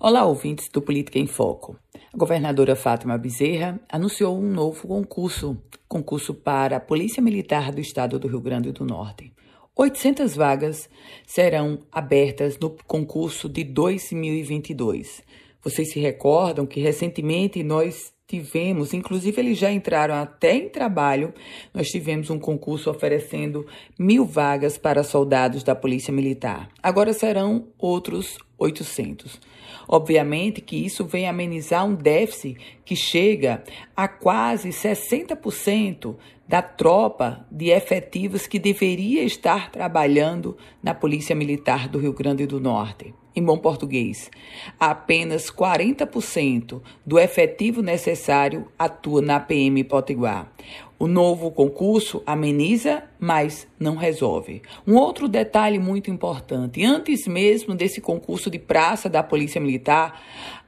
[0.00, 1.78] Olá, ouvintes do Política em Foco.
[2.12, 5.56] A governadora Fátima Bezerra anunciou um novo concurso,
[5.88, 9.32] concurso para a Polícia Militar do Estado do Rio Grande do Norte.
[9.74, 10.90] 800 vagas
[11.24, 15.22] serão abertas no concurso de 2022.
[15.62, 21.32] Vocês se recordam que recentemente nós tivemos, inclusive eles já entraram até em trabalho,
[21.72, 23.64] nós tivemos um concurso oferecendo
[23.98, 26.68] mil vagas para soldados da Polícia Militar.
[26.82, 29.40] Agora serão outros 800.
[29.86, 33.62] Obviamente que isso vem amenizar um déficit que chega
[33.96, 41.98] a quase 60% da tropa de efetivos que deveria estar trabalhando na Polícia Militar do
[41.98, 43.14] Rio Grande do Norte.
[43.36, 44.30] Em bom português,
[44.78, 50.52] apenas 40% do efetivo necessário atua na PM Potiguar.
[50.96, 54.62] O novo concurso ameniza, mas não resolve.
[54.86, 60.22] Um outro detalhe muito importante: antes mesmo desse concurso de praça da Polícia Militar,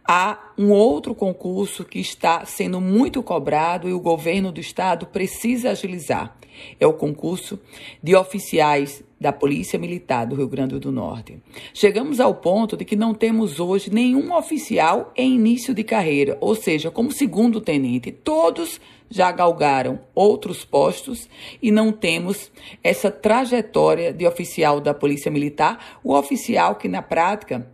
[0.09, 5.71] há um outro concurso que está sendo muito cobrado e o governo do estado precisa
[5.71, 6.37] agilizar.
[6.81, 7.59] É o concurso
[8.03, 11.39] de oficiais da Polícia Militar do Rio Grande do Norte.
[11.75, 16.55] Chegamos ao ponto de que não temos hoje nenhum oficial em início de carreira, ou
[16.55, 18.13] seja, como segundo tenente.
[18.13, 21.29] Todos já galgaram outros postos
[21.63, 22.51] e não temos
[22.83, 27.71] essa trajetória de oficial da Polícia Militar, o oficial que na prática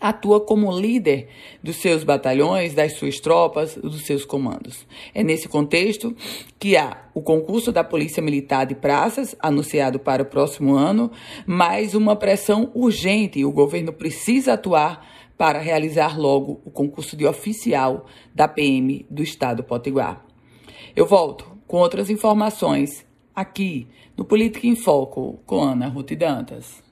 [0.00, 1.28] atua como líder
[1.62, 4.86] dos seus batalhões, das suas tropas, dos seus comandos.
[5.14, 6.16] É nesse contexto
[6.58, 11.10] que há o concurso da Polícia Militar de Praças, anunciado para o próximo ano,
[11.46, 13.44] mais uma pressão urgente.
[13.44, 19.62] O governo precisa atuar para realizar logo o concurso de oficial da PM do Estado
[19.62, 20.24] Potiguar.
[20.96, 26.89] Eu volto com outras informações aqui no Política em Foco com Ana Ruth Dantas.